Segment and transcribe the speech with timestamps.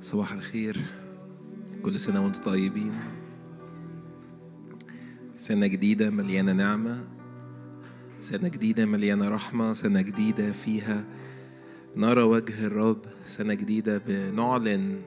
[0.00, 0.76] صباح الخير.
[1.82, 2.92] كل سنة وأنتم طيبين.
[5.36, 7.04] سنة جديدة مليانة نعمة.
[8.20, 9.72] سنة جديدة مليانة رحمة.
[9.74, 11.04] سنة جديدة فيها
[11.96, 13.00] نرى وجه الرب.
[13.26, 15.00] سنة جديدة بنعلن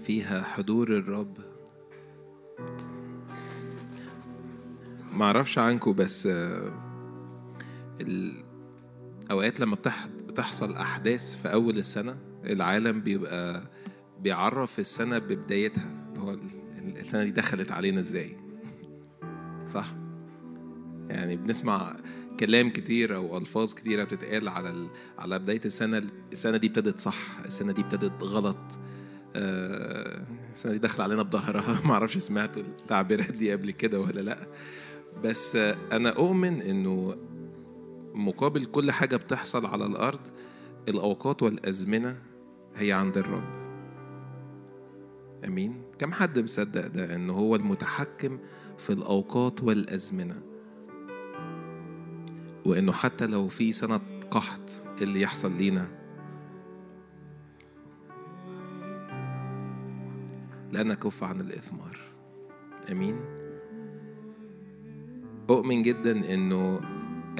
[0.00, 1.36] فيها حضور الرب.
[5.12, 6.72] معرفش عنكم بس آه،
[8.00, 13.62] الأوقات لما بتح- بتحصل أحداث في أول السنة العالم بيبقى
[14.20, 16.40] بيعرف السنة ببدايتها هو ال-
[17.00, 18.36] السنة دي دخلت علينا إزاي؟
[19.66, 19.94] صح؟
[21.08, 21.96] يعني بنسمع
[22.40, 24.88] كلام كتير أو ألفاظ كتيرة بتتقال على ال...
[25.18, 28.78] على بداية السنة السنة دي ابتدت صح السنة دي ابتدت غلط
[29.36, 34.46] آه، السنة دي داخلة علينا بظهرها ما أعرفش سمعتوا التعبيرات دي قبل كده ولا لأ.
[35.24, 35.56] بس
[35.92, 37.16] أنا أؤمن إنه
[38.14, 40.20] مقابل كل حاجة بتحصل على الأرض
[40.88, 42.16] الأوقات والأزمنة
[42.76, 43.57] هي عند الرب.
[45.44, 45.82] أمين.
[45.98, 48.38] كم حد مصدق ده ان هو المتحكم
[48.78, 50.42] في الأوقات والأزمنة؟
[52.66, 55.88] وإنه حتى لو في سنة قحط إيه اللي يحصل لينا؟
[60.72, 61.98] لا نكف عن الإثمار.
[62.90, 63.20] أمين.
[65.50, 66.80] اؤمن جدا إنه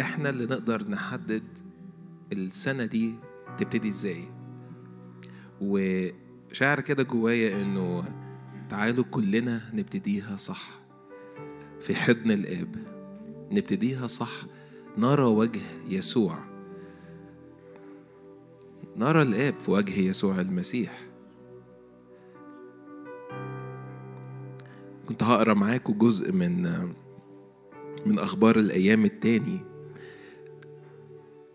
[0.00, 1.42] إحنا اللي نقدر نحدد
[2.32, 3.14] السنة دي
[3.58, 4.24] تبتدي إزاي.
[6.58, 8.04] وشعر كده جوايا إنه
[8.70, 10.80] تعالوا كلنا نبتديها صح.
[11.80, 12.76] في حضن الآب
[13.52, 14.30] نبتديها صح.
[14.96, 16.38] نرى وجه يسوع.
[18.96, 21.00] نرى الآب في وجه يسوع المسيح.
[25.08, 26.62] كنت هقرأ معاكم جزء من
[28.06, 29.60] من أخبار الأيام التاني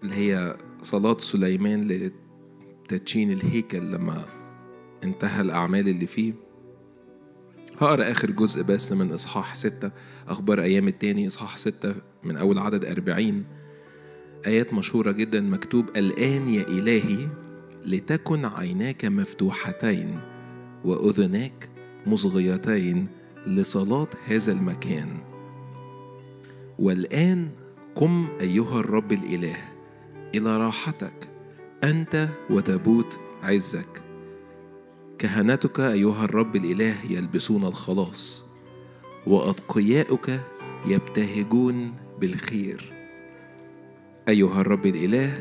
[0.03, 4.42] اللي هي صلاة سليمان لتدشين الهيكل لما
[5.03, 6.33] انتهى الأعمال اللي فيه.
[7.77, 9.91] هقرأ آخر جزء بس من إصحاح ستة
[10.27, 13.43] أخبار أيام التاني إصحاح ستة من أول عدد أربعين.
[14.47, 17.27] آيات مشهورة جدا مكتوب الآن يا إلهي
[17.85, 20.19] لتكن عيناك مفتوحتين
[20.85, 21.69] وأذناك
[22.05, 23.07] مصغيتين
[23.47, 25.17] لصلاة هذا المكان.
[26.79, 27.49] والآن
[27.95, 29.57] قم أيها الرب الإله
[30.35, 31.29] إلى راحتك
[31.83, 34.03] أنت وتابوت عزك.
[35.19, 38.43] كهنتك أيها الرب الإله يلبسون الخلاص
[39.27, 40.39] وأتقياؤك
[40.85, 42.93] يبتهجون بالخير.
[44.29, 45.31] أيها الرب الإله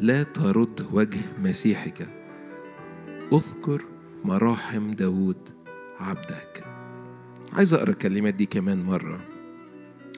[0.00, 2.08] لا ترد وجه مسيحك.
[3.32, 3.82] أذكر
[4.24, 5.48] مراحم داود
[5.98, 6.64] عبدك.
[7.52, 9.20] عايز أقرأ الكلمات دي كمان مرة.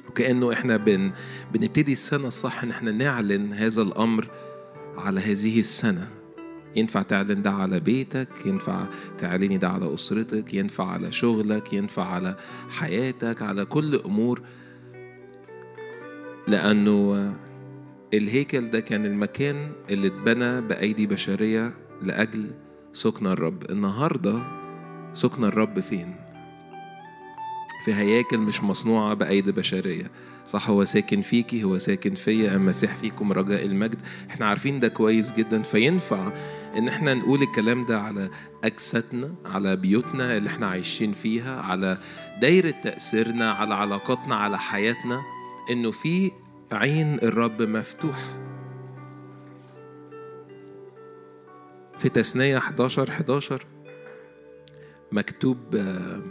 [0.09, 1.13] وكأنه إحنا بن
[1.53, 4.29] بنبتدي السنة الصح إن إحنا نعلن هذا الأمر
[4.97, 6.18] على هذه السنة.
[6.79, 8.87] ينفع تعلن ده على بيتك ينفع
[9.19, 12.37] تعلني ده على أسرتك ينفع على شغلك ينفع على
[12.71, 14.43] حياتك على كل أمور.
[16.49, 17.33] لأنه
[18.15, 21.73] الهيكل ده كان المكان اللي اتبنى بأيدي بشرية
[22.03, 22.51] لأجل
[22.93, 23.71] سكن الرب.
[23.71, 24.43] النهاردة
[25.13, 26.15] سكن الرب فين؟
[27.85, 30.11] في هياكل مش مصنوعة بأيدي بشرية.
[30.47, 34.01] صح هو ساكن فيكي هو ساكن فيا المسيح فيكم رجاء المجد.
[34.31, 36.33] إحنا عارفين ده كويس جدا فينفع
[36.77, 38.31] إن إحنا نقول الكلام ده على
[38.65, 41.99] أجسادنا على بيوتنا اللي إحنا عايشين فيها على
[42.41, 45.23] دايرة تأثيرنا على علاقاتنا على حياتنا
[45.71, 46.31] إنه في
[46.73, 48.19] عين الرب مفتوح.
[51.99, 53.67] في تثنية 11 11
[55.13, 56.23] مكتوب آه،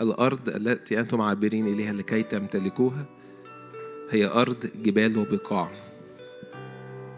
[0.00, 3.04] الأرض التي أنتم عابرين إليها لكي تمتلكوها
[4.10, 5.70] هي أرض جبال وبقاع.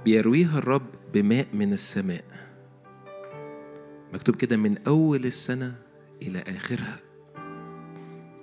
[0.04, 2.24] بيرويها الرب بماء من السماء.
[4.14, 5.74] مكتوب كده من أول السنة
[6.22, 6.98] إلى آخرها.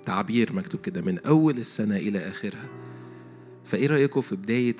[0.06, 2.68] تعبير مكتوب كده من أول السنة إلى آخرها.
[3.64, 4.76] فإيه رأيكم في بداية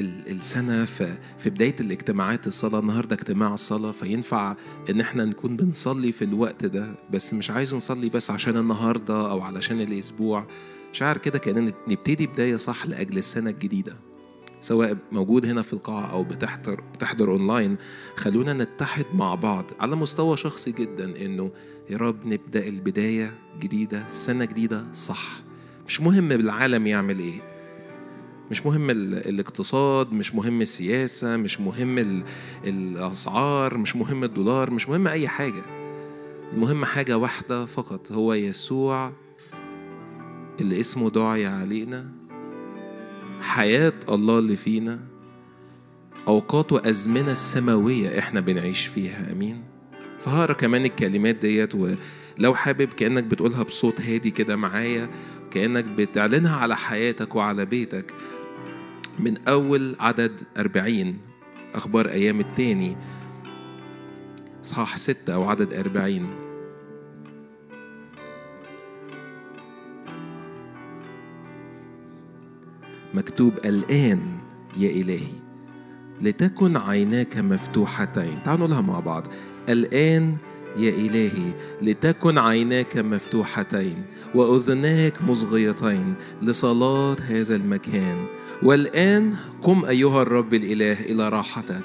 [0.00, 2.78] ال- السنة؟ في بداية الاجتماعات الصلاة.
[2.80, 4.56] النهاردة اجتماع الصلاة فينفع
[4.90, 9.40] إن إحنا نكون بنصلي في الوقت ده؟ بس مش عايز نصلي بس عشان النهاردة أو
[9.40, 10.46] علشان الأسبوع.
[10.92, 13.96] شعر كده كأننا نبتدي بداية صح لأجل السنة الجديدة.
[14.62, 17.76] سواء موجود هنا في القاعة أو بتحضر بتحضر أونلاين
[18.16, 21.50] خلونا نتحد مع بعض على مستوى شخصي جدا إنه
[21.90, 25.28] يا رب نبدأ البداية جديدة سنة جديدة صح.
[25.86, 27.40] مش مهم العالم يعمل إيه.
[28.50, 32.22] مش مهم ال- الاقتصاد مش مهم السياسة مش مهم ال-
[32.64, 35.62] الأسعار مش مهم الدولار مش مهم أي حاجة.
[36.52, 39.12] المهم حاجة واحدة فقط هو يسوع
[40.60, 42.08] اللي اسمه دعي علينا
[43.42, 45.00] حياة الله اللي فينا
[46.28, 49.62] أوقات وأزمنة السماوية إحنا بنعيش فيها أمين؟
[50.20, 55.08] فهقرأ كمان الكلمات ديت ولو حابب كأنك بتقولها بصوت هادي كده معايا
[55.50, 58.14] كأنك بتعلنها على حياتك وعلى بيتك.
[59.18, 61.18] من أول عدد أربعين
[61.74, 62.96] أخبار أيام التاني
[64.64, 66.41] إصحاح ستة أو عدد أربعين.
[73.14, 74.20] مكتوب الآن
[74.76, 75.32] يا إلهي.
[76.22, 78.42] لتكن عيناك مفتوحتين.
[78.44, 79.26] تعالوا نقولها مع بعض.
[79.68, 80.36] الآن
[80.76, 84.02] يا إلهي لتكن عيناك مفتوحتين
[84.34, 88.26] وأذناك مصغيتين لصلاة هذا المكان.
[88.62, 91.84] والآن قم أيها الرب الإله إلى راحتك.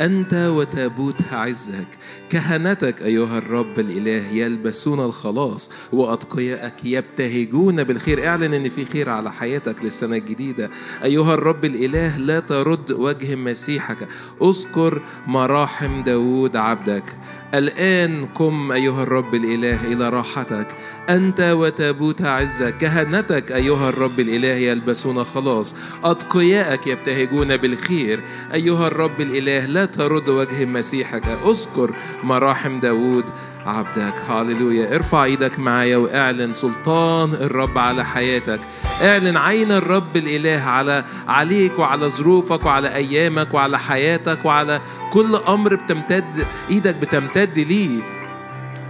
[0.00, 1.86] أنت وتابوت عزك.
[2.30, 8.26] كهنتك أيها الرب الإله يلبسون الخلاص وأتقياءك يبتهجون بالخير.
[8.26, 10.70] اعلن أن في خير على حياتك للسنة الجديدة.
[11.04, 14.08] أيها الرب الإله لا ترد وجه مسيحك.
[14.42, 17.04] اذكر مراحم داود عبدك.
[17.54, 20.68] الآن قم أيها الرب الإله إلى راحتك.
[21.08, 25.74] أنت وتابوت عزك كهنتك أيها الرب الإله يلبسون خلاص.
[26.04, 28.20] أتقياءك يبتهجون بالخير.
[28.54, 31.24] أيها الرب الإله لا ترد وجه مسيحك.
[31.26, 31.90] أذكر
[32.22, 33.24] مراحم داود
[33.66, 34.14] عبدك.
[34.28, 34.94] هاللويا.
[34.94, 38.60] ارفع إيدك معايا واعلن سلطان الرب على حياتك.
[39.02, 44.80] اعلن عين الرب الإله على عليك وعلى ظروفك وعلى أيامك وعلى حياتك وعلى
[45.12, 48.00] كل أمر بتمتد إيدك بتمتد ليه.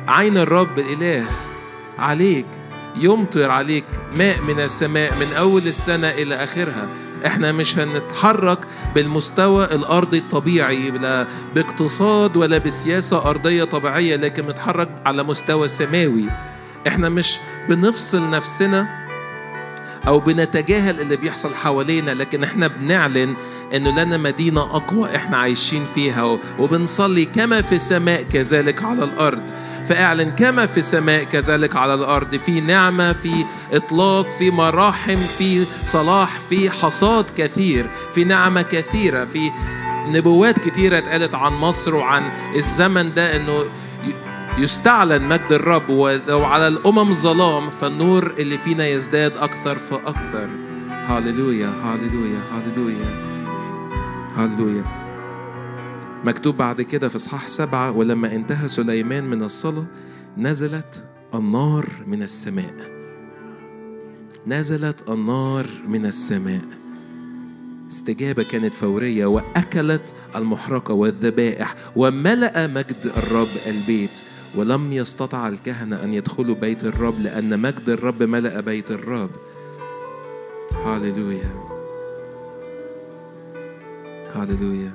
[0.08, 1.24] عين الرب الإله
[1.98, 2.46] عليك
[2.96, 3.84] يمطر عليك
[4.16, 6.88] ماء من السماء من أول السنة إلى آخرها.
[7.26, 8.58] إحنا مش هنتحرك
[8.94, 16.24] بالمستوى الأرضي الطبيعي لا باقتصاد ولا بسياسة أرضية طبيعية لكن بنتحرك على مستوى سماوي.
[16.86, 17.36] إحنا مش
[17.68, 19.03] بنفصل نفسنا
[20.08, 23.36] أو بنتجاهل اللي بيحصل حوالينا لكن إحنا بنعلن
[23.74, 29.42] إنه لنا مدينة أقوى إحنا عايشين فيها وبنصلي كما في السماء كذلك على الأرض.
[29.88, 32.36] فاعلن كما في السماء كذلك على الأرض.
[32.36, 39.50] في نعمة في إطلاق في مراحم في صلاح في حصاد كثير في نعمة كثيرة في
[40.08, 42.22] نبوات كثيره اتقالت عن مصر وعن
[42.56, 43.64] الزمن ده إنه
[44.58, 50.48] يستعلن مجد الرب ولو على الأمم ظلام فالنور اللي فينا يزداد أكثر فأكثر.
[50.88, 53.24] هاللويا هاللويا هاللويا.
[54.36, 54.84] هاللويا.
[56.24, 59.86] مكتوب بعد كده في إصحاح سبعة ولما انتهى سليمان من الصلاة
[60.38, 61.02] نزلت
[61.34, 62.74] النار من السماء.
[64.46, 66.64] نزلت النار من السماء.
[67.90, 74.20] استجابة كانت فورية وأكلت المحرقة والذبائح وملأ مجد الرب البيت.
[74.56, 79.30] ولم يستطع الكهنة أن يدخلوا بيت الرب لأن مجد الرب ملأ بيت الرب.
[80.84, 81.50] هاللويا.
[84.34, 84.92] هاللويا.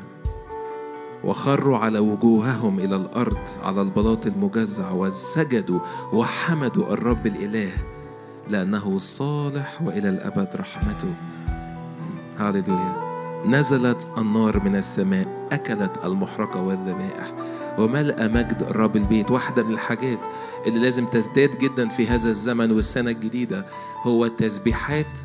[1.24, 5.80] وخروا على وجوههم إلى الأرض على البلاط المجزع وسجدوا
[6.14, 7.72] وحمدوا الرب الإله
[8.50, 11.14] لأنه صالح وإلى الأبد رحمته.
[12.38, 13.10] هاللويا.
[13.46, 17.34] نزلت النار من السماء أكلت المحرقة والذبائح.
[17.77, 19.31] وملأ مجد الرب البيت.
[19.31, 20.19] واحدة من الحاجات
[20.68, 23.66] اللي لازم تزداد جدا في هذا الزمن والسنة الجديدة
[24.04, 25.19] هو التسبيحات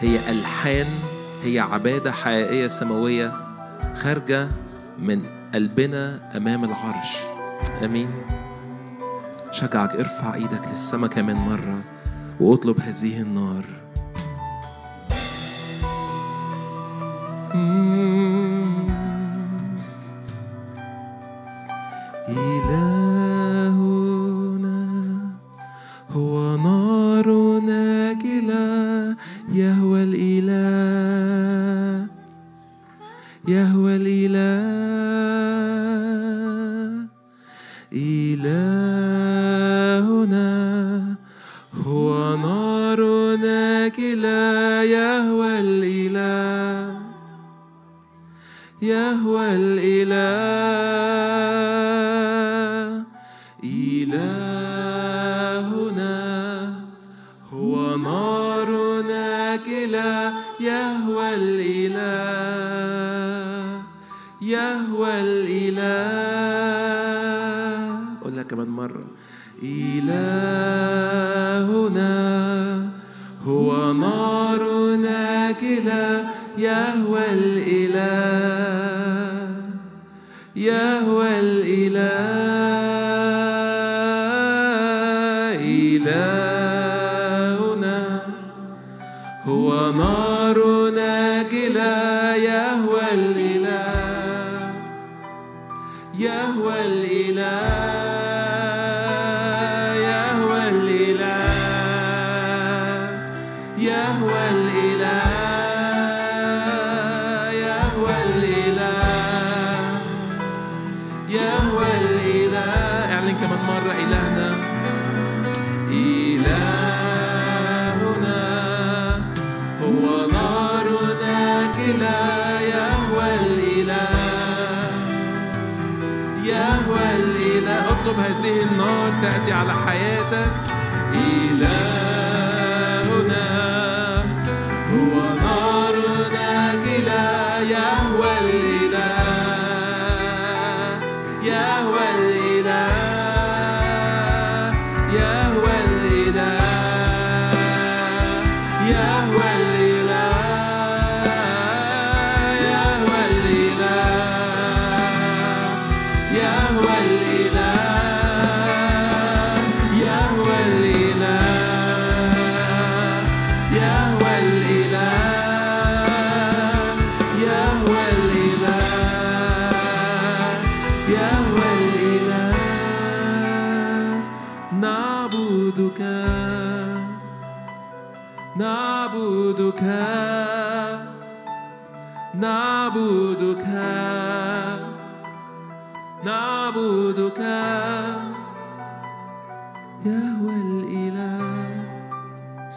[0.00, 0.86] هي ألحان
[1.42, 3.32] هي عبادة حقيقية سماوية
[3.94, 4.48] خارجة
[4.98, 5.22] من
[5.54, 7.16] قلبنا أمام العرش.
[7.84, 8.10] أمين.
[9.52, 11.80] شجعك ارفع إيدك للسماء كمان مرة
[12.40, 13.64] واطلب هذه النار.
[17.54, 18.27] إلهنا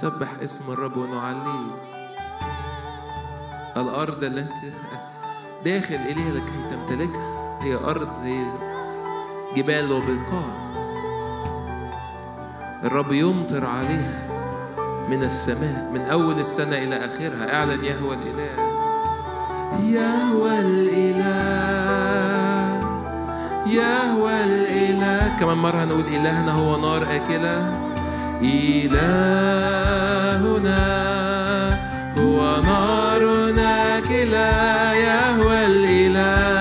[0.01, 1.71] نسبح اسم الرب ونعليه.
[3.77, 4.73] الأرض اللي أنت
[5.65, 8.51] داخل إليها لكي تمتلكها هي أرض هي
[9.55, 10.71] جبال وبقاع
[12.83, 14.27] الرب يمطر عليها
[15.09, 17.55] من السماء من أول السنة إلى آخرها.
[17.55, 18.57] أعلن يهوى الإله.
[19.79, 21.31] يهوى الإله.
[23.67, 25.37] يهوى الإله.
[25.39, 27.90] كمان مرة نقول إلهنا هو نار آكلة.
[28.43, 30.31] إلهنا
[32.17, 36.60] هو نارنا كلا يهوى الإله.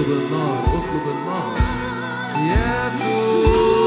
[0.00, 1.54] اطلب النار اطلب النار.
[2.36, 3.79] يسوع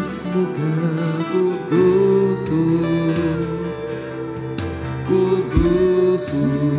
[0.00, 2.50] estás no canto doce,
[5.06, 6.76] Cuduso.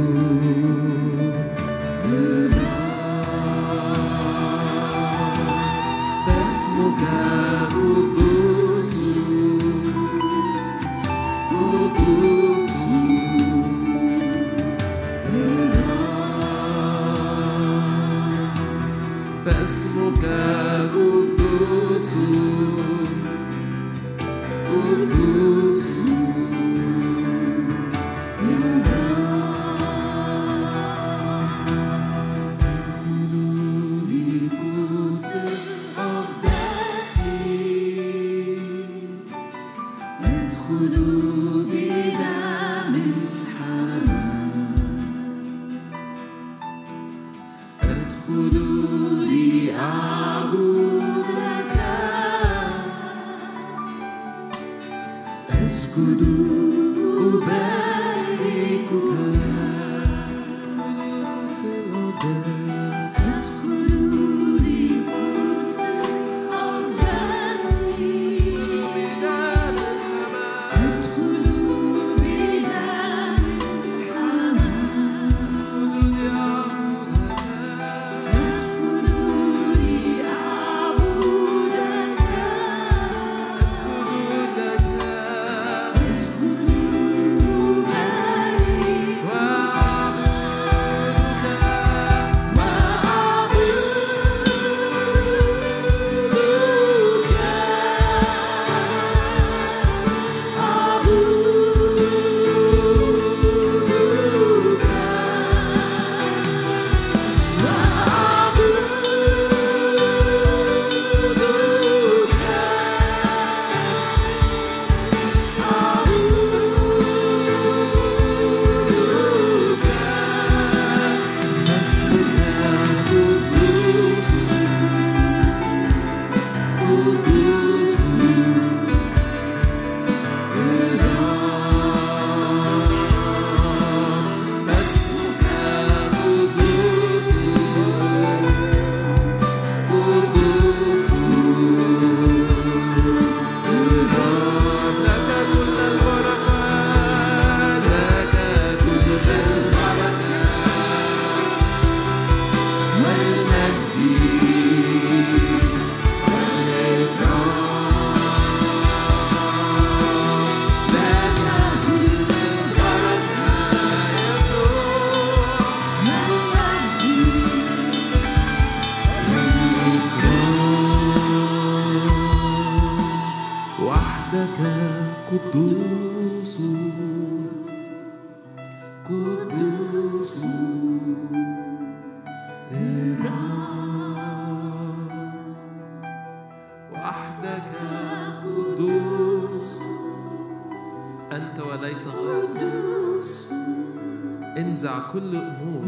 [195.14, 195.84] كل أمور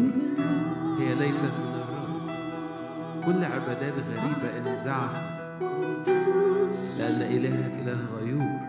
[0.99, 2.29] هي ليست من الرب.
[3.25, 5.39] كل عبادات غريبة انزعها.
[6.97, 8.59] لأن إلهك إله غيور.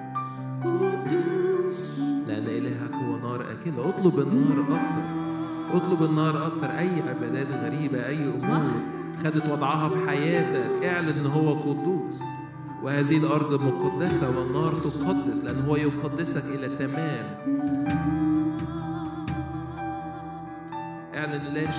[2.27, 5.05] لأن إلهك هو نار أكلة اطلب النار أكتر.
[5.77, 6.71] اطلب النار أكتر.
[6.79, 8.71] أي عبادات غريبة أي أمور
[9.25, 12.23] خدت وضعها في حياتك اعلن إن هو قدوس.
[12.83, 14.31] وهذه الأرض مقدسة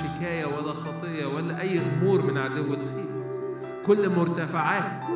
[0.02, 3.12] شكاية ولا خطية ولا أي أمور من عدو الخير.
[3.86, 5.10] كل مرتفعات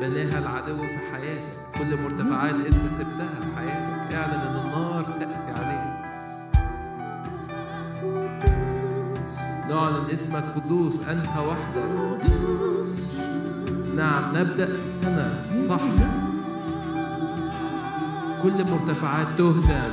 [0.00, 1.78] بناها العدو في حياتك.
[1.78, 4.14] كل مرتفعات أنت سبتها في حياتك.
[4.14, 6.00] اعلن إن النار تأتي عليها
[9.68, 12.20] نعلن اسمك قدوس أنت وحدك.
[13.96, 15.80] نعم نبدأ السنة صح.
[18.42, 19.90] كل مرتفعات تهدم.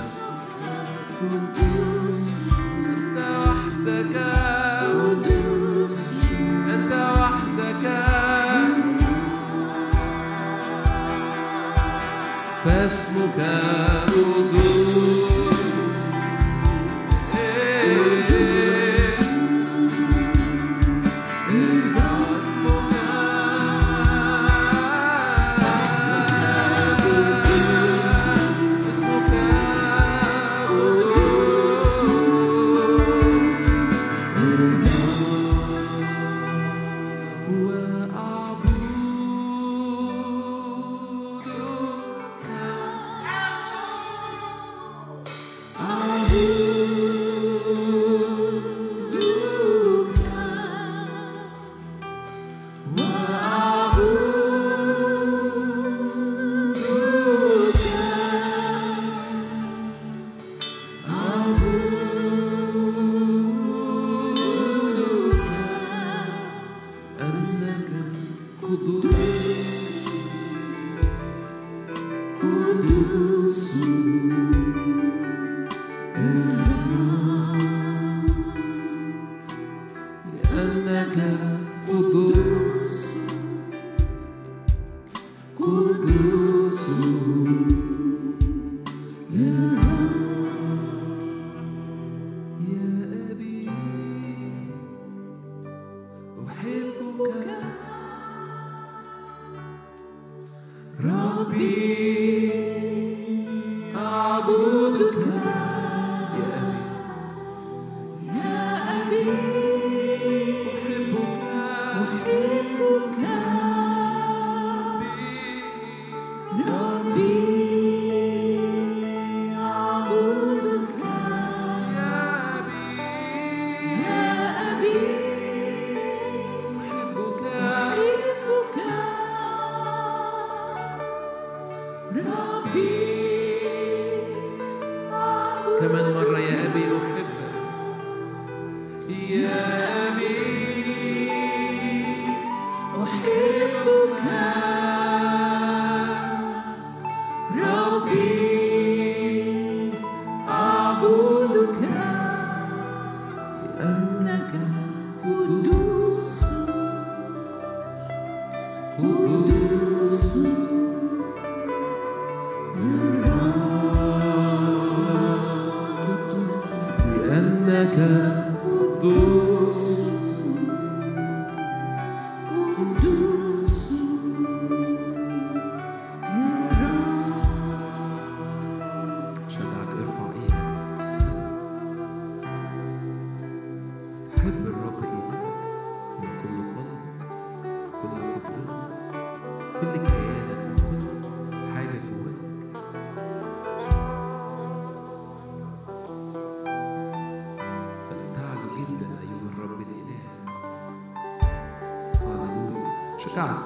[12.67, 13.39] فاسمك
[14.07, 15.36] قدوس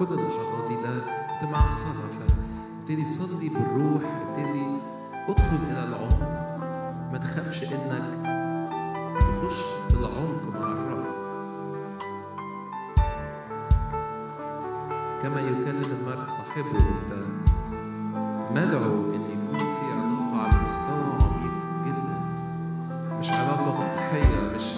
[0.02, 0.90] خد اللحظات دي ده
[1.36, 4.78] اجتماع الصلاة فابتدي صلي بالروح ابتدي
[5.30, 6.22] ادخل إلى العمق.
[7.12, 8.26] ما تخافش إنك
[9.20, 11.06] تخش في العمق مع الرب.
[15.22, 17.14] كما يكلم المرء صاحبه أنت
[18.52, 22.20] مدعو أن يكون في علاقة على مستوى عميق جدا.
[23.20, 24.78] مش علاقة سطحية مش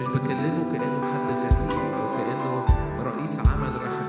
[0.00, 2.66] مش بكلمه كأنه حد غريب أو كأنه
[3.02, 4.05] رئيس عمل راح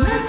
[0.00, 0.28] Ooh.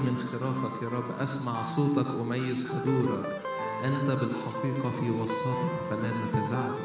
[0.00, 3.42] من خرافك يا رب أسمع صوتك أميز حضورك.
[3.84, 6.84] أنت بالحقيقة في وسطنا فلا نتزعزع.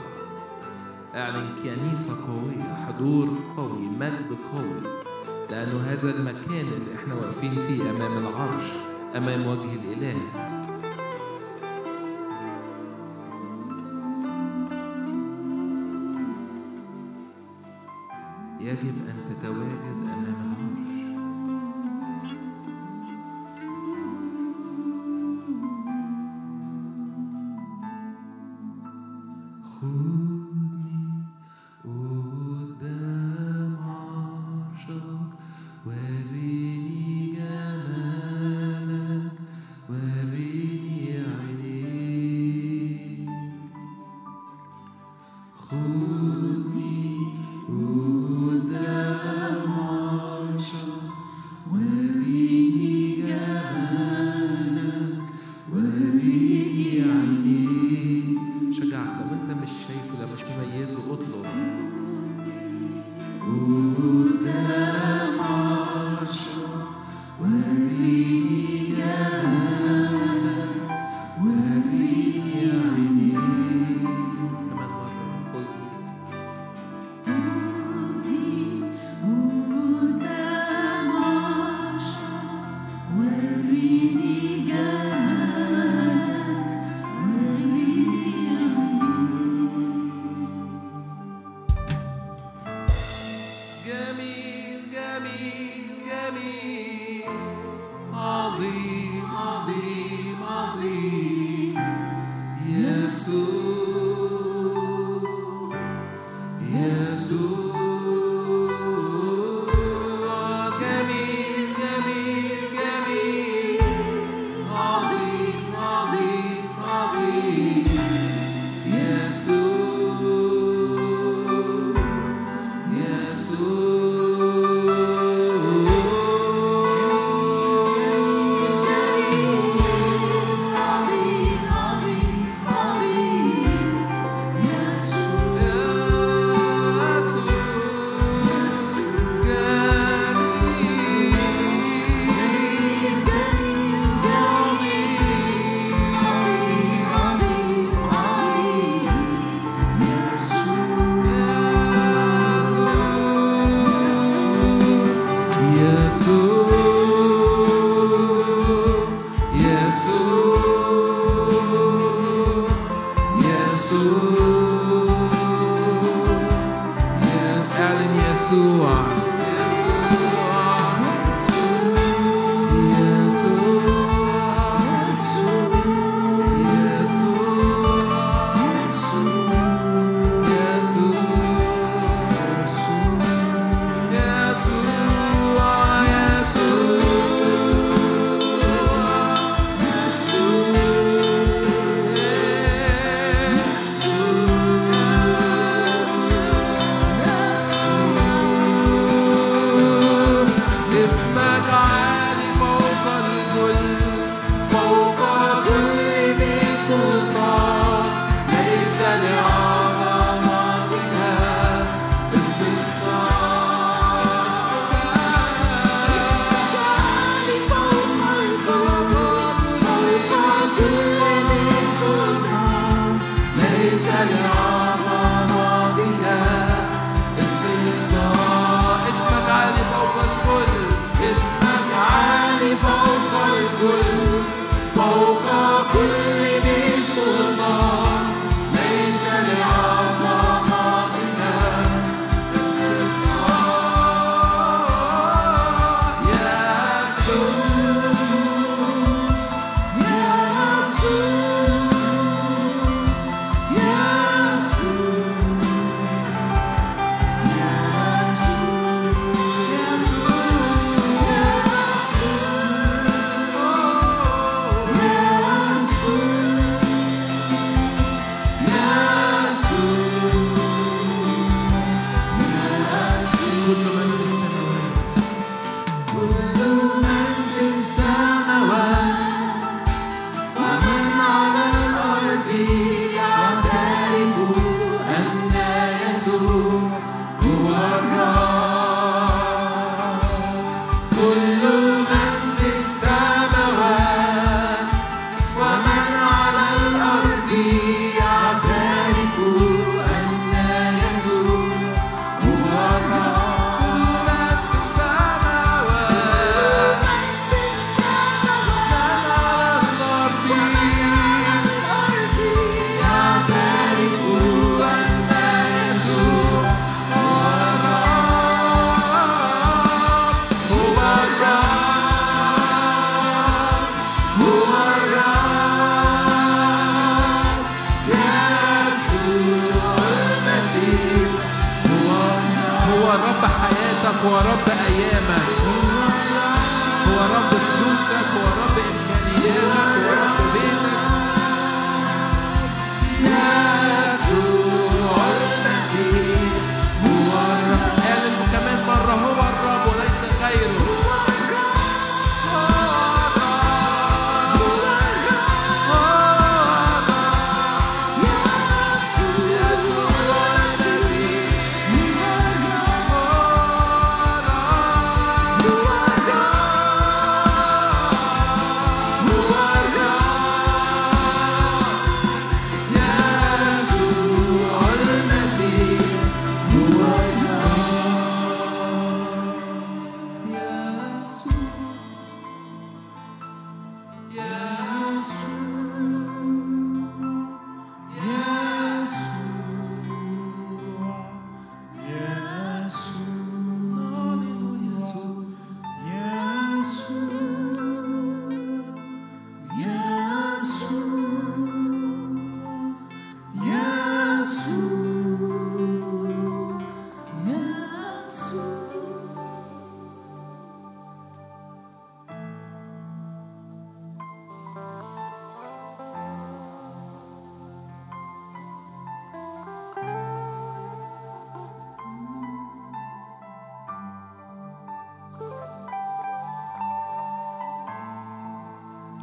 [1.15, 4.91] اعلن كنيسة قوية حضور قوي مجد قوي.
[5.49, 8.63] لأنه هذا المكان اللي إحنا واقفين فيه أمام العرش
[9.17, 10.15] أمام وجه الإله.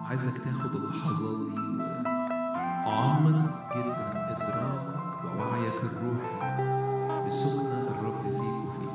[0.09, 1.83] عايزك تاخد اللحظات دي
[2.87, 6.63] وعمق جدا إدراكك ووعيك الروحي
[7.27, 8.92] بسكنة الرب فيك وفيك.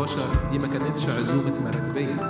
[0.00, 2.29] البشر دي ما كانتش عزومة مراكبية.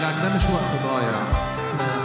[0.00, 1.12] لأجل ده مش وقت ضايع.
[1.80, 2.00] إحنا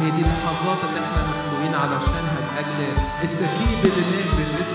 [0.00, 2.92] هي دي اللحظات اللي إحنا مخلوقين علشانها لأجل
[3.22, 4.74] السكيب اللي نازل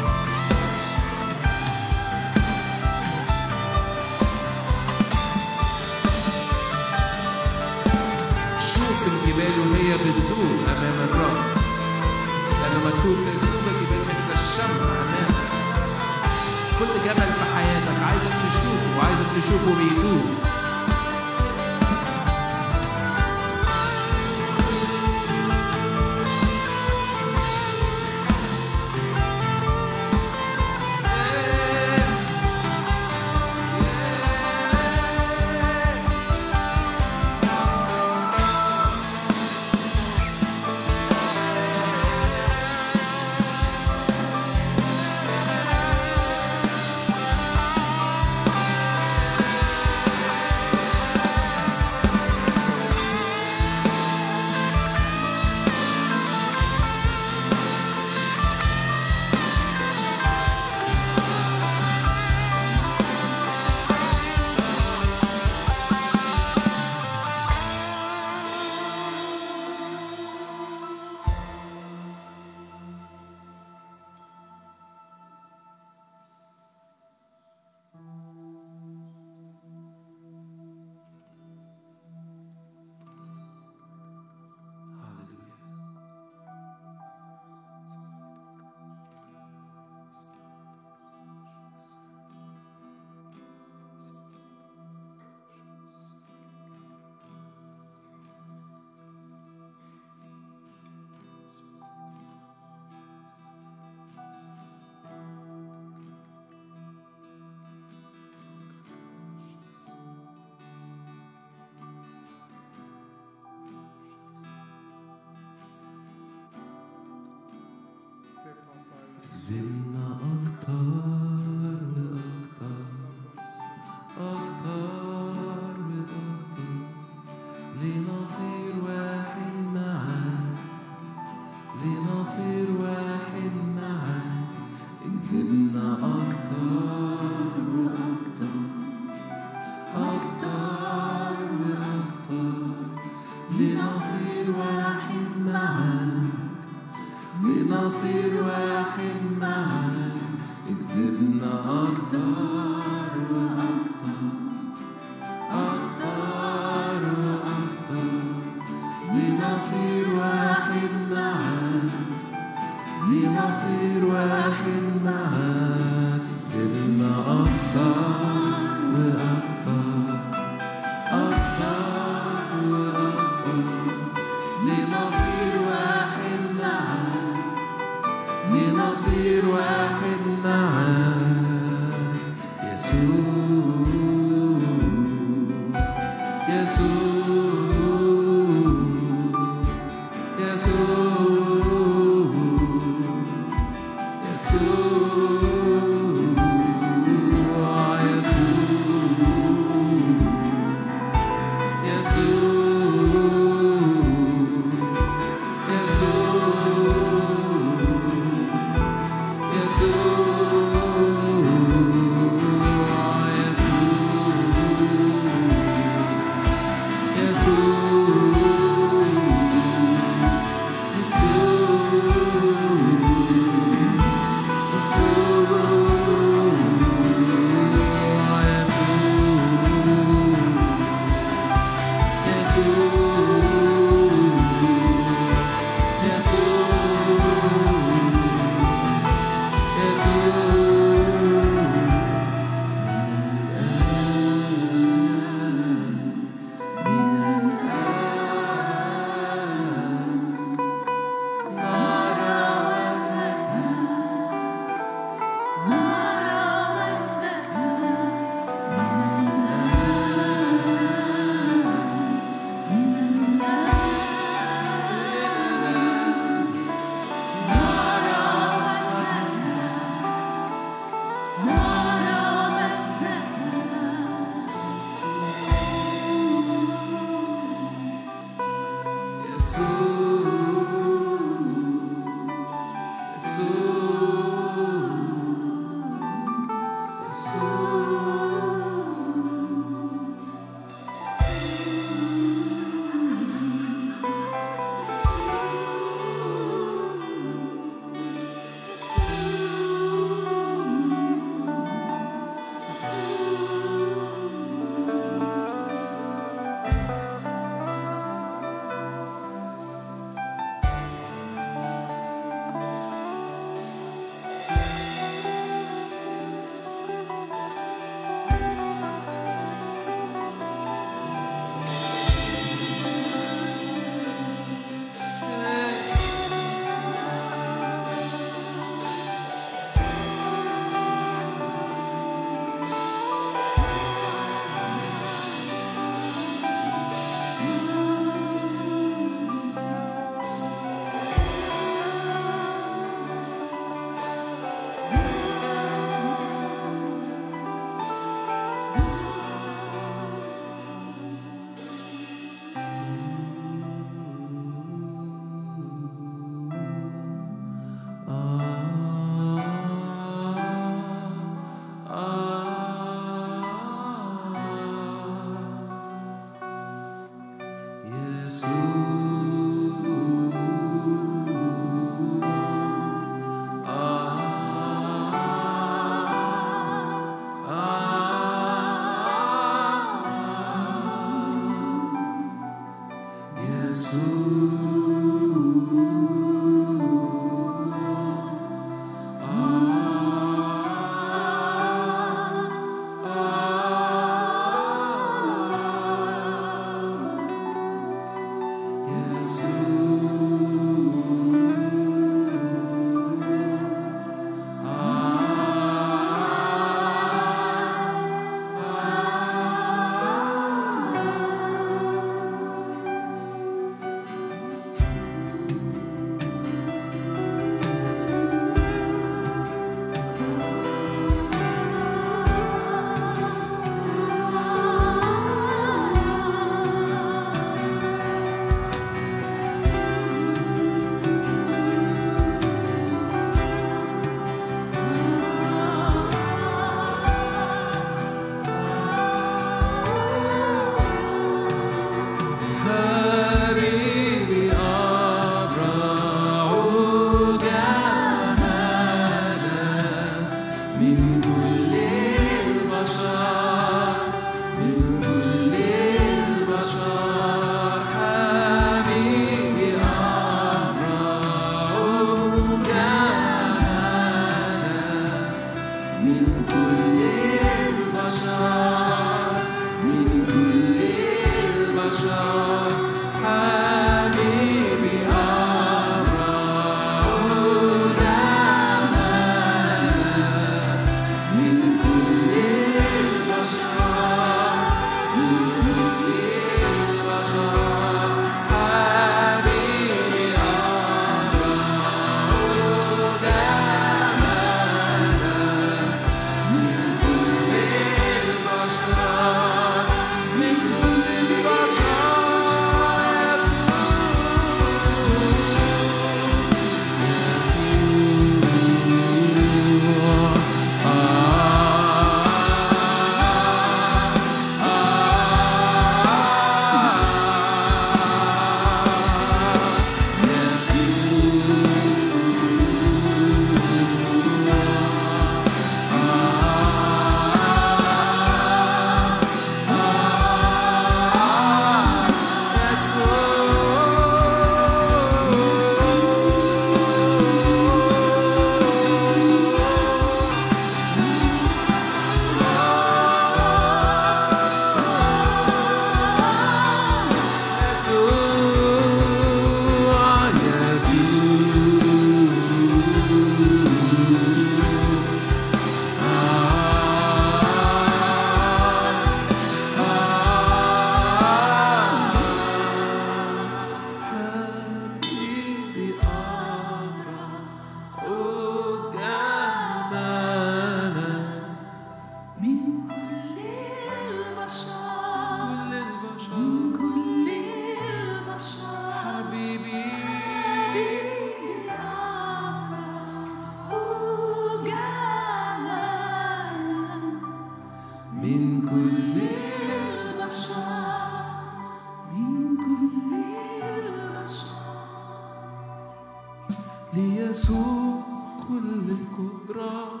[596.94, 598.02] ليسوع
[598.48, 600.00] كل القدرة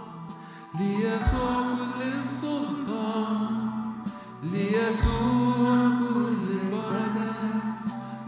[0.80, 3.46] ليسوع كل السلطان
[4.42, 7.32] ليسوع كل البركة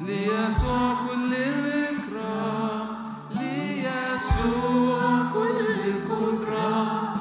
[0.06, 2.86] ليسوع كل الإكرام
[3.30, 7.14] ليسوع كل القدرة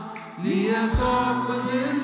[0.43, 2.02] ليسوع كل السلطان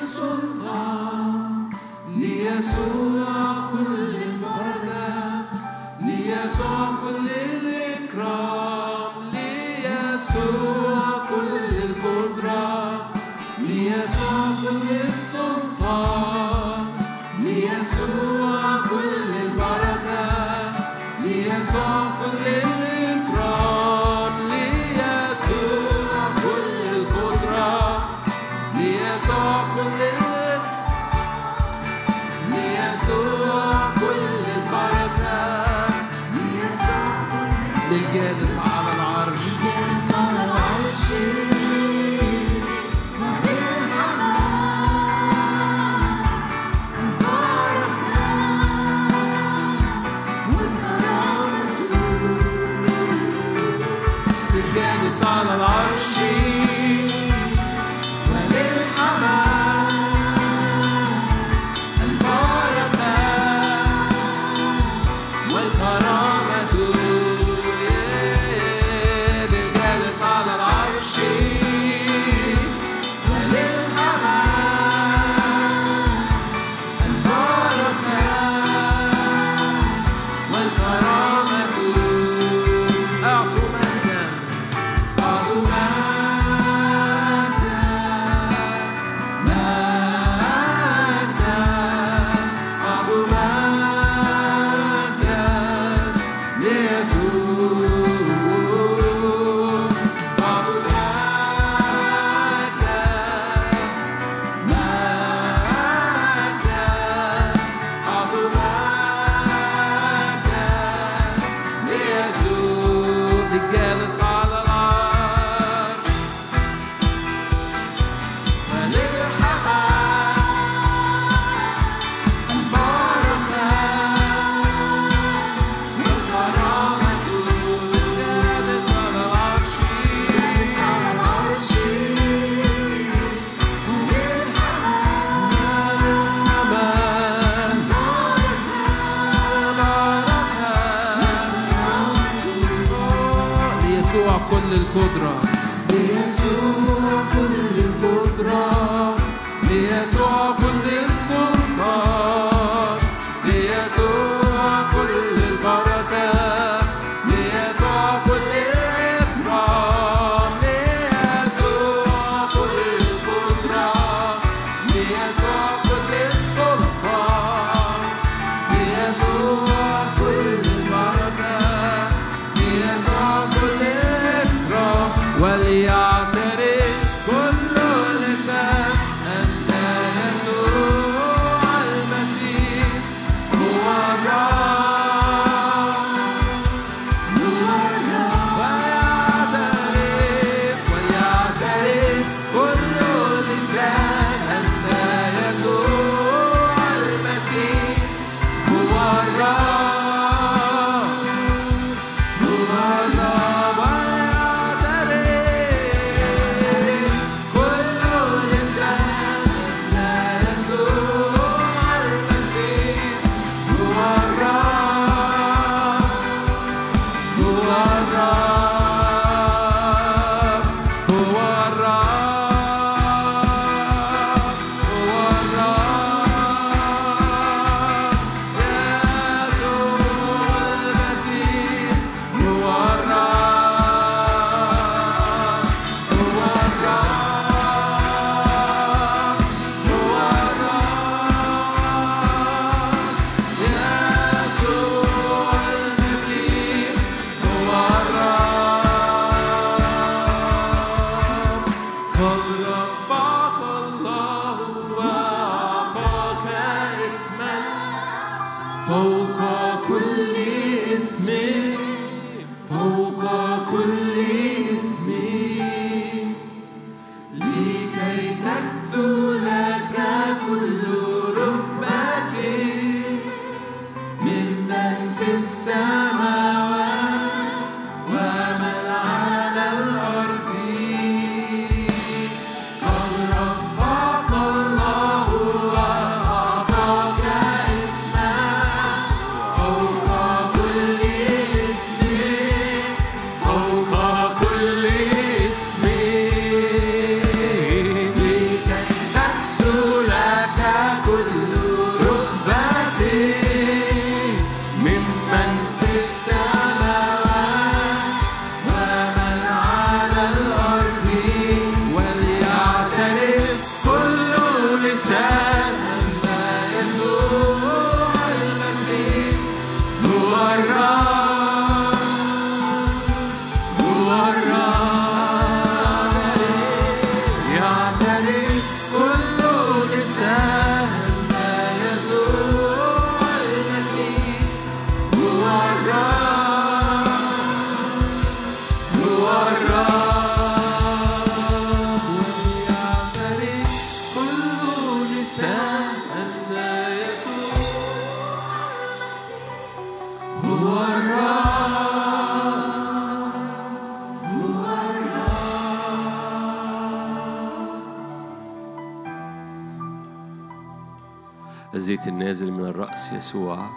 [363.30, 363.70] يسوع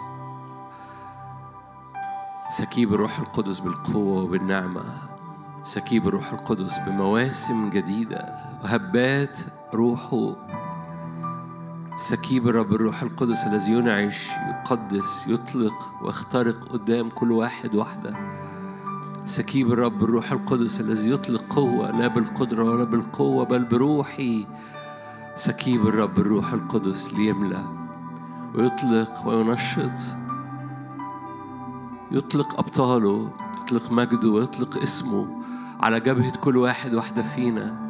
[2.50, 4.84] سكيب الروح القدس بالقوة وبالنعمة
[5.62, 8.34] سكيب الروح القدس بمواسم جديدة
[8.64, 9.38] وهبات
[9.74, 10.36] روحه.
[11.98, 18.16] سكيب الرب الروح القدس الذي ينعش يقدس يطلق ويخترق قدام كل واحد واحدة
[19.26, 24.46] سكيب الرب الروح القدس الذي يطلق قوة لا بالقدرة ولا بالقوة بل بروحي.
[25.36, 27.83] سكيب الرب الروح القدس ليملأ
[28.54, 29.98] ويطلق وينشط.
[32.12, 33.30] يطلق أبطاله
[33.62, 35.42] يطلق مجده ويطلق اسمه
[35.80, 37.84] على جبهة كل واحد واحدة فينا.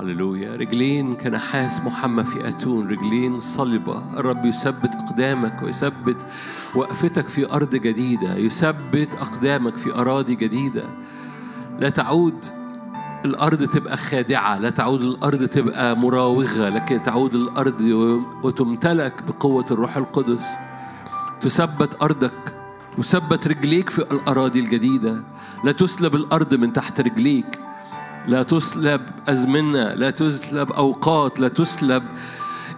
[0.00, 0.56] هللويا.
[0.56, 4.18] رجلين كنحاس محمى في أتون رجلين صلبة.
[4.18, 6.26] الرب يثبت أقدامك ويثبت
[6.74, 8.36] وقفتك في أرض جديدة.
[8.36, 10.84] يثبت أقدامك في أراضي جديدة.
[11.78, 12.44] لا تعود
[13.24, 17.80] الأرض تبقى خادعة لا تعود الأرض تبقى مراوغة لكن تعود الأرض
[18.42, 20.46] وتمتلك بقوة الروح القدس.
[21.40, 22.54] تثبت أرضك
[22.98, 25.24] تثبت رجليك في الأراضي الجديدة.
[25.64, 27.58] لا تسلب الأرض من تحت رجليك.
[28.26, 32.02] لا تسلب أزمنة لا تسلب أوقات لا تسلب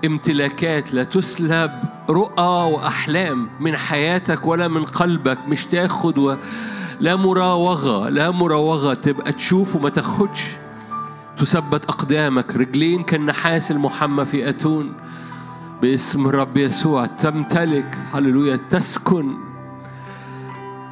[0.05, 1.71] امتلاكات لا تسلب
[2.11, 6.37] رؤى وأحلام من حياتك ولا من قلبك مش تاخد و
[7.01, 10.45] لا مراوغة لا مراوغة تبقى تشوف وما تاخدش.
[11.39, 12.57] تثبت أقدامك.
[12.57, 14.93] رجلين كالنحاس المحمى في أتون.
[15.83, 17.99] باسم الرب يسوع تمتلك.
[18.13, 18.61] هللويا.
[18.71, 19.35] تسكن.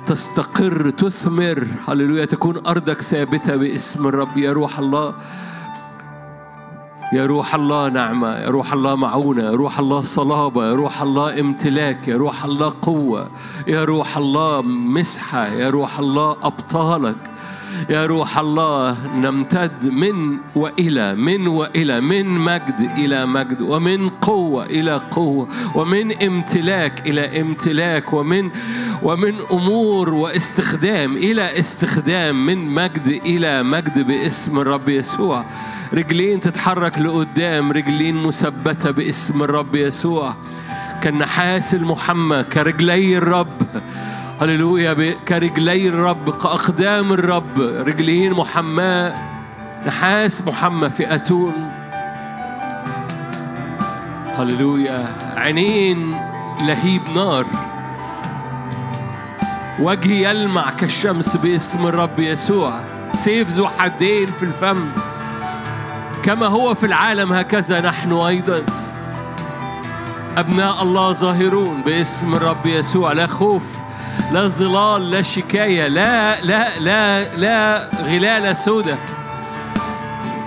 [0.07, 0.91] تستقر.
[0.91, 1.67] تثمر.
[1.89, 2.25] هللويا.
[2.25, 5.15] تكون أرضك ثابتة باسم الرب يا روح الله.
[7.15, 11.41] يا روح الله نعمة يا روح الله معونة يا روح الله صلابة يا روح الله
[11.41, 13.31] امتلاك يا روح الله قوة
[13.67, 17.17] يا روح الله مسحة يا روح الله أبطالك
[17.91, 25.01] يا روح الله نمتد من وإلى من وإلى من مجد إلى مجد ومن قوة إلى
[25.11, 28.51] قوة ومن امتلاك إلى امتلاك ومن
[29.03, 35.45] ومن أمور واستخدام إلى استخدام من مجد إلى مجد باسم الرب يسوع.
[35.93, 40.35] رجلين تتحرك لقدام رجلين مثبتة باسم الرب يسوع.
[41.03, 43.63] كالنحاس المحمى كرجلي الرب.
[44.41, 47.61] هللويا كرجلي الرب كأقدام الرب.
[47.61, 49.15] رجلين محماة
[49.87, 51.71] نحاس محمى في أتون
[54.39, 55.05] هللويا.
[55.37, 56.21] عينين
[56.61, 57.47] لهيب نار.
[59.81, 62.81] وجهي يلمع كالشمس باسم الرب يسوع.
[63.13, 64.89] سيف ذو حدين في الفم.
[66.25, 68.63] كما هو في العالم هكذا نحن أيضا.
[70.37, 73.63] أبناء الله ظاهرون باسم الرب يسوع لا خوف
[74.33, 78.99] لا ظلال لا شكاية لا لا لا لا غلالة سودة.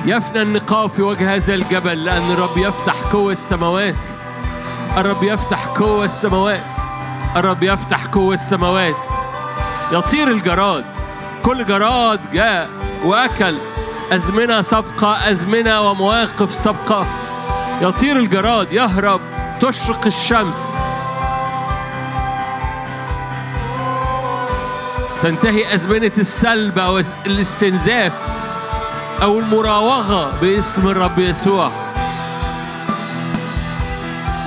[0.05, 4.05] يفنى النقاب في وجه هذا الجبل لأن الرب يفتح قوة السماوات.
[4.97, 6.63] الرب يفتح قوة السماوات.
[7.35, 9.05] الرب يفتح قوة السماوات.
[9.91, 10.85] يطير الجراد.
[11.43, 12.69] كل جراد جاء
[13.05, 13.55] وأكل.
[14.11, 17.05] أزمنة سابقة أزمنة ومواقف سابقة.
[17.81, 19.21] يطير الجراد يهرب
[19.61, 20.77] تشرق الشمس.
[25.23, 28.13] تنتهي أزمنة السلب أو الاستنزاف
[29.21, 31.71] أو المراوغة باسم الرب يسوع.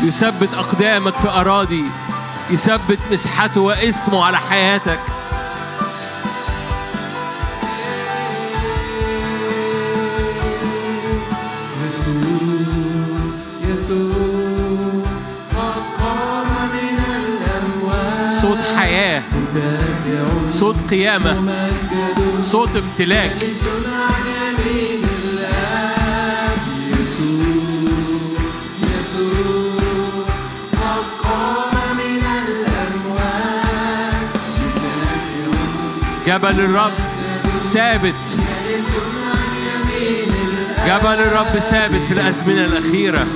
[0.02, 1.84] يثبت أقدامك في أراضي
[2.50, 5.00] يثبت مسحته واسمه على حياتك.
[20.60, 21.36] صوت قيامة
[22.44, 23.36] صوت امتلاك
[36.26, 36.92] جبل الرب
[37.62, 38.14] ثابت.
[40.86, 43.26] جبل الرب ثابت في الأزمنة الأخيرة.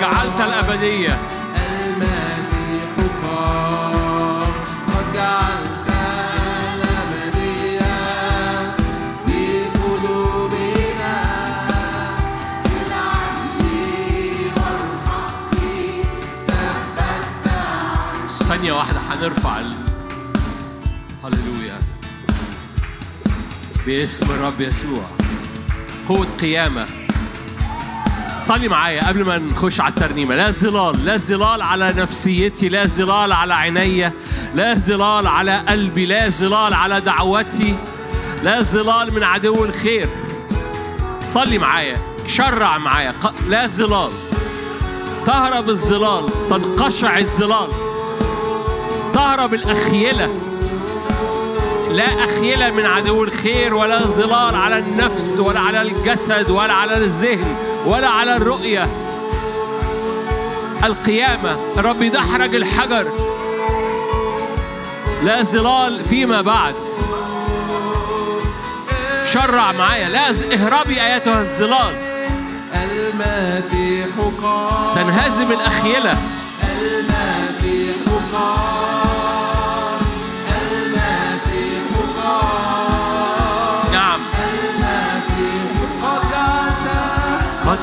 [0.00, 1.18] جعلت الأبدية.
[1.56, 2.92] المسيح
[3.22, 4.52] قام
[4.88, 5.88] قد جعلت
[6.74, 7.96] الأبدية
[9.26, 9.40] في
[9.80, 11.16] قلوبنا.
[12.64, 13.64] بالعدل
[14.56, 15.54] والحق
[18.48, 19.74] ثانية واحدة هنرفع ال...
[21.24, 21.78] هللويا.
[23.86, 25.06] باسم الرب يسوع.
[26.08, 26.86] قوة قيامة.
[28.46, 30.34] صلي معايا قبل ما نخش على الترنيمة.
[30.34, 34.12] لا ظلال لا ظلال على نفسيتي لا ظلال على عيني
[34.54, 37.74] لا ظلال على قلبي لا ظلال على دعوتي
[38.42, 40.08] لا ظلال من عدو الخير.
[41.24, 41.96] صلي معايا
[42.26, 43.14] شرع معايا.
[43.48, 44.10] لا ظلال.
[45.26, 47.68] تهرب الظلال تنقشع الظلال.
[49.14, 50.34] تهرب الأخيلة.
[51.90, 57.65] لا أخيلة من عدو الخير ولا ظلال على النفس ولا على الجسد ولا على الذهن.
[57.86, 58.88] ولا على الرؤية.
[60.84, 61.56] القيامة.
[61.78, 63.10] رب يدحرج الحجر.
[65.24, 66.74] لا ظلال فيما بعد.
[69.24, 70.08] شرع معايا.
[70.08, 71.94] لا اهربي أيتها الظلال.
[72.74, 74.06] المسيح
[74.42, 74.94] قام.
[74.94, 76.18] تنهزم الأخيلة.
[76.62, 77.96] المسيح
[78.32, 78.95] قام.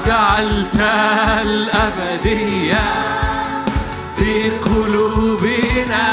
[0.06, 0.76] جعلت
[1.42, 2.84] الأبدية
[4.18, 6.08] في قلوبنا.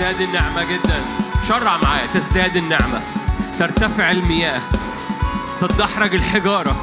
[0.00, 1.04] تزداد النعمة جدا.
[1.48, 3.00] شرع معايا تزداد النعمة.
[3.58, 4.60] ترتفع المياه.
[5.60, 6.76] تتدحرج الحجارة.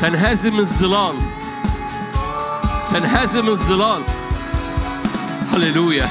[0.00, 1.14] تنهزم الظلال.
[2.92, 4.02] تنهزم الظلال.
[5.52, 6.08] هللويا.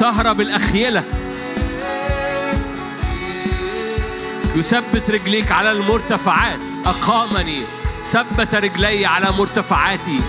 [0.00, 1.04] تهرب الأخيلة.
[4.56, 6.60] يثبت رجليك على المرتفعات.
[6.86, 7.60] أقامني.
[8.06, 10.20] ثبت رجلي على مرتفعاتي.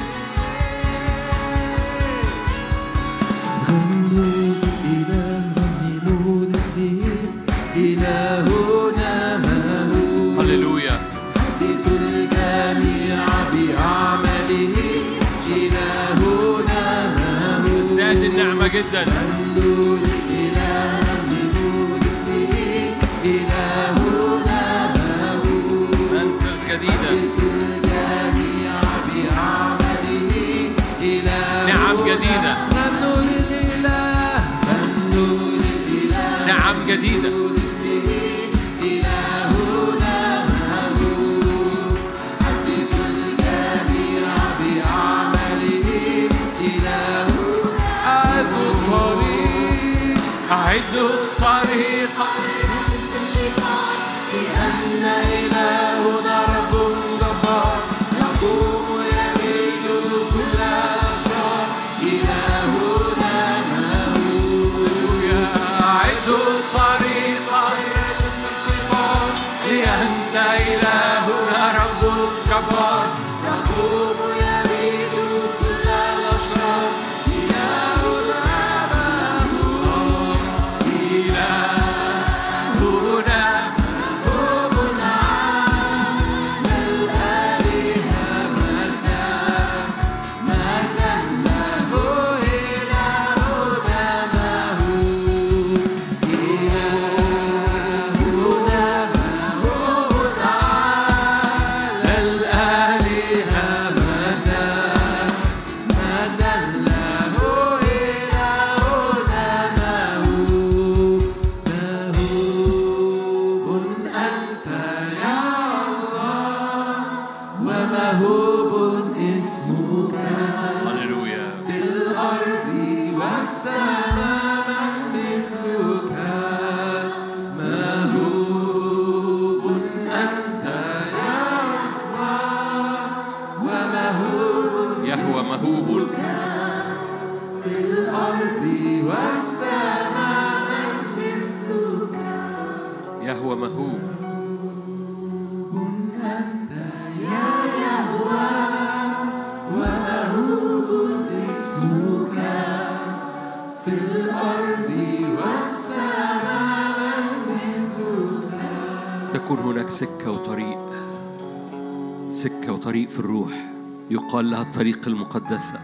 [164.38, 165.80] يقال لها الطريق المقدسة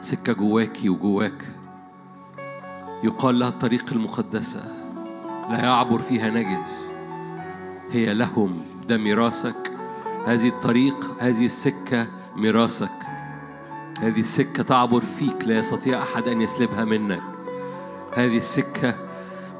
[0.00, 1.44] سكة جواكي وجواك.
[3.04, 4.60] يقال لها الطريق المقدسة
[5.50, 6.90] لا يعبر فيها نجس.
[7.90, 9.72] هي لهم ده ميراثك
[10.26, 12.06] هذه الطريق هذه السكة
[12.36, 12.98] ميراثك.
[14.00, 15.44] هذه السكة تعبر فيك.
[15.46, 17.22] لا يستطيع أحد أن يسلبها منك.
[18.14, 18.94] هذه السكة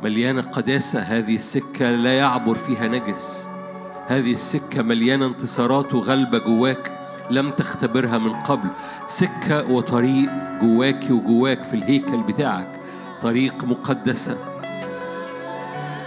[0.03, 1.01] مليانة قداسة.
[1.01, 3.47] هذه السكة لا يعبر فيها نجس.
[4.07, 6.92] هذه السكة مليانة انتصارات وغلبة جواك.
[7.33, 8.69] لم تختبرها من قبل.
[9.07, 10.31] سكة وطريق
[10.63, 12.81] جواكي وجواك في الهيكل بتاعك.
[13.23, 14.37] طريق مقدسة.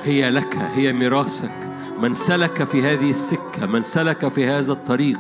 [0.04, 1.52] هي لك هي ميراثك.
[2.02, 5.20] من سلك في هذه السكة من سلك في هذا الطريق.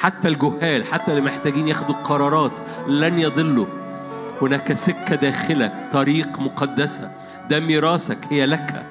[0.00, 2.58] حتى الجهال حتى اللي محتاجين ياخدوا القرارات
[2.88, 3.66] لن يضلوا.
[4.42, 7.10] هناك سكة داخلك طريق مقدسة.
[7.50, 8.86] ده ميراثك هي لك.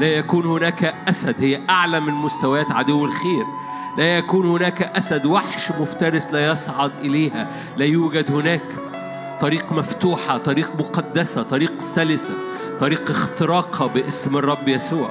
[0.00, 3.44] لا يكون هناك أسد هي أعلى من مستويات عدو الخير.
[3.98, 7.48] لا يكون هناك أسد وحش مفترس لا يصعد إليها.
[7.76, 8.62] لا يوجد هناك
[9.40, 12.34] طريق مفتوحة طريق مقدسة طريق سلسة
[12.80, 15.10] طريق اختراقة باسم الرب يسوع.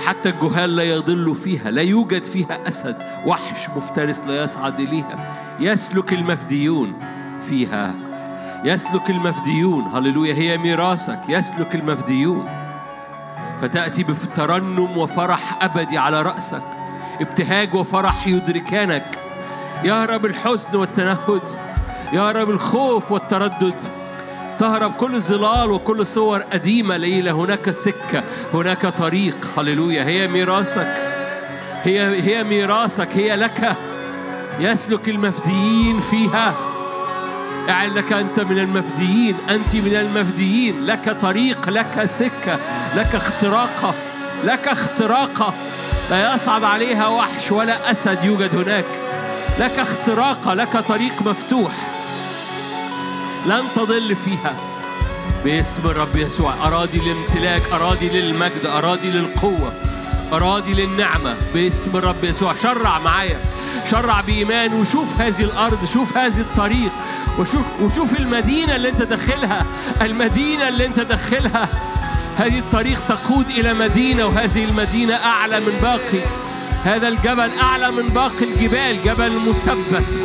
[0.00, 2.96] حتى الجهال لا يضل فيها لا يوجد فيها أسد
[3.26, 5.36] وحش مفترس لا يصعد إليها.
[5.60, 6.92] يسلك المفديون
[7.40, 7.94] فيها.
[8.64, 11.20] يسلك المفديون هللويا هي ميراثك.
[11.28, 12.48] يسلك المفديون.
[13.60, 16.75] فتأتي بترنم وفرح أبدي على رأسك.
[17.20, 19.18] ابتهاج وفرح يدركانك.
[19.84, 21.42] يهرب الحزن والتنهد
[22.12, 23.74] يهرب الخوف والتردد.
[24.58, 27.32] تهرب كل الظلال وكل صور قديمة ليلة.
[27.32, 28.22] هناك سكة
[28.54, 29.36] هناك طريق.
[29.58, 30.04] هللويا.
[30.04, 30.94] هي ميراثك.
[31.82, 33.08] هي هي ميراثك.
[33.14, 33.76] هي لك.
[34.60, 36.54] يسلك المفديين فيها.
[37.68, 39.36] أعلن لك أنت من المفديين.
[39.50, 40.86] أنت من المفديين.
[40.86, 42.58] لك طريق لك سكة
[42.96, 43.94] لك اختراقة
[44.44, 45.54] لك اختراقة
[46.10, 48.84] لا يصعد عليها وحش ولا أسد يوجد هناك.
[49.58, 51.72] لك اختراقة لك طريق مفتوح.
[53.46, 54.54] لن تضل فيها.
[55.44, 59.72] باسم الرب يسوع أراضي الامتلاك أراضي للمجد أراضي للقوة
[60.32, 61.36] أراضي للنعمة.
[61.54, 63.40] باسم الرب يسوع شرع معايا.
[63.90, 66.92] شرع بإيمان وشوف هذه الأرض شوف هذه الطريق
[67.38, 69.66] وشوف وشوف المدينة اللي أنت داخلها
[70.02, 71.68] المدينة اللي أنت داخلها.
[72.36, 76.24] هذه الطريق تقود إلى مدينة وهذه المدينة أعلى من باقي.
[76.84, 80.22] هذا الجبل أعلى من باقي الجبال جبل مثبت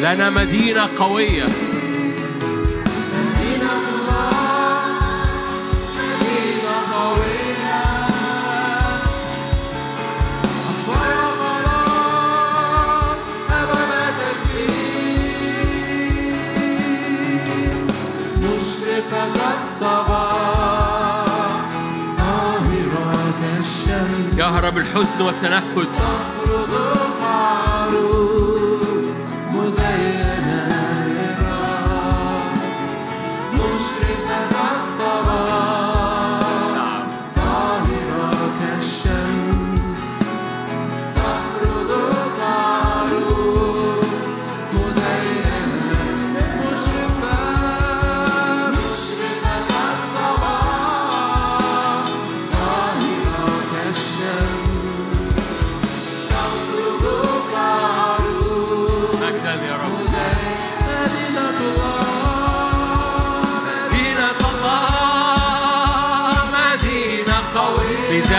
[0.01, 1.74] لنا مدينة قوية.
[24.37, 25.87] يهرب الحزن والتنهد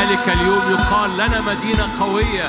[0.07, 2.49] ذلك اليوم يقال لنا مدينة قوية.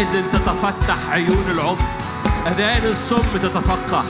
[0.00, 1.78] حينئذ تتفتح عيون العمر
[2.46, 4.04] أذان الصم تتفقح.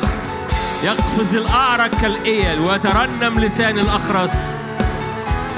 [0.84, 4.32] يقفز الأعرج كالإيل ويترنم لسان الأخرس.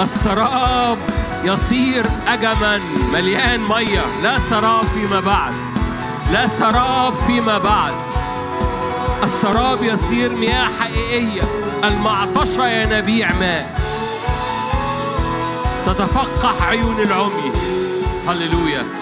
[0.00, 0.98] السراب
[1.44, 2.80] يصير أجما
[3.12, 5.54] مليان مية لا سراب فيما بعد
[6.32, 7.92] لا سراب فيما بعد.
[9.24, 11.42] السراب يصير مياه حقيقية
[11.84, 13.80] المعطشة ينابيع ماء.
[15.86, 17.52] تتفقح عيون العمي.
[18.28, 19.01] هللويا.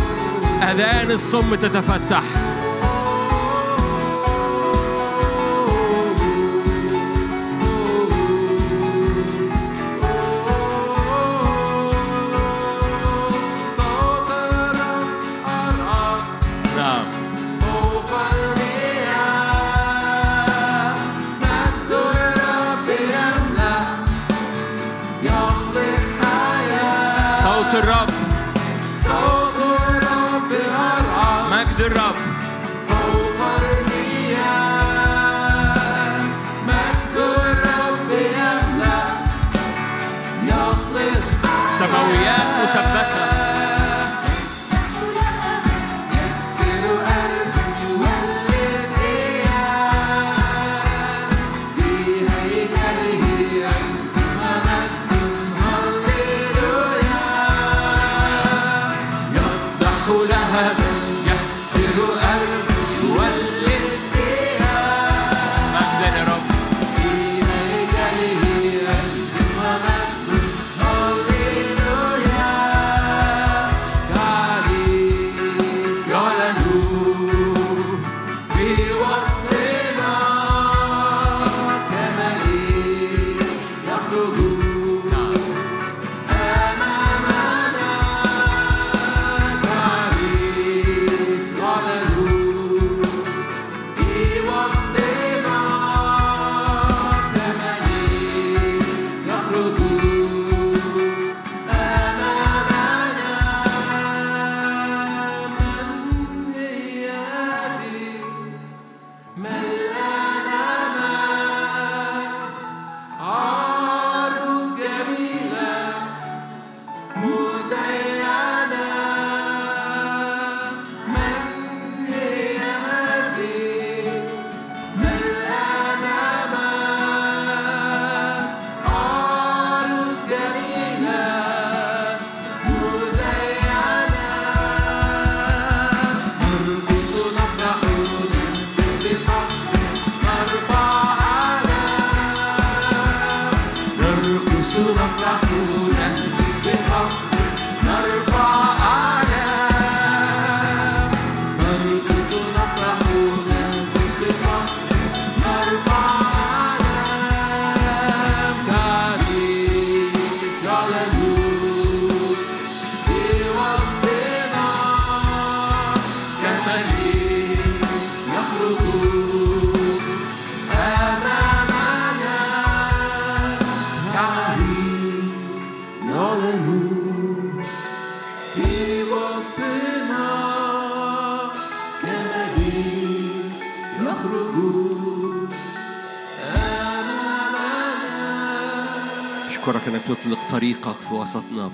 [0.63, 2.50] أذان الصم تتفتح.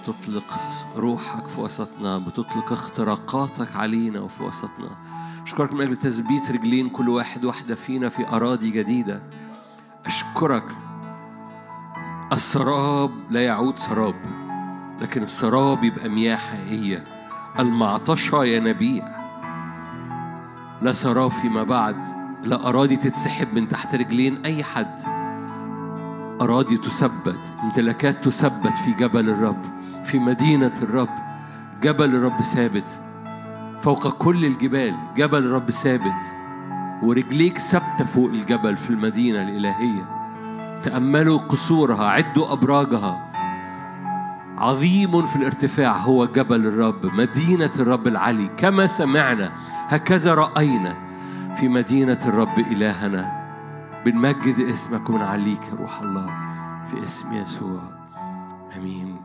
[0.07, 0.61] بتطلق
[0.97, 4.91] روحك في وسطنا بتطلق اختراقاتك علينا وفي وسطنا.
[5.43, 9.23] أشكرك من أجل تثبيت رجلين كل واحد واحدة فينا في أراضي جديدة.
[10.07, 10.65] أشكرك.
[12.33, 14.15] السراب لا يعود سراب
[15.01, 17.05] لكن السراب يبقى مياه حقيقية
[17.59, 19.09] المعطشة ينابيع
[20.83, 21.97] لا سراب فيما بعد
[22.43, 24.95] لا أراضي تتسحب من تحت رجلين أي حد.
[26.41, 29.76] أراضي تثبت امتلاكات تثبت في جبل الرب.
[30.07, 31.09] في مدينة الرب
[31.83, 33.01] جبل الرب ثابت.
[33.81, 36.37] فوق كل الجبال جبل الرب ثابت.
[37.03, 40.05] ورجليك ثابتة فوق الجبل في المدينة الإلهية.
[40.83, 43.33] تأملوا قصورها عدوا أبراجها.
[44.59, 48.51] عظيم في الارتفاع هو جبل الرب مدينة الرب العلي.
[48.57, 49.53] كما سمعنا
[49.89, 50.95] هكذا رأينا
[51.55, 53.47] في مدينة الرب إلهنا.
[54.05, 56.31] بنمجد اسمك ونعليك يا روح الله
[56.91, 57.81] في اسم يسوع.
[58.77, 59.16] آمين.